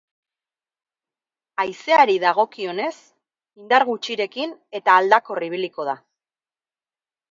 Haizeari 1.65 2.17
dagokionez, 2.25 2.91
indar 3.63 3.89
gutxirekin 3.93 4.59
eta 4.83 5.01
aldakor 5.01 5.51
ibiliko 5.53 5.91
da. 5.95 6.01